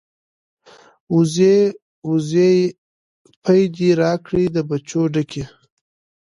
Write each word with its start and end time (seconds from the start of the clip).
ـ 0.57 1.15
وزې 1.15 1.57
وزې 2.09 2.51
پۍ 3.43 3.61
دې 3.75 3.89
راکړې 4.01 4.45
د 4.55 4.57
پچو 4.67 5.01
ډکې. 5.13 5.43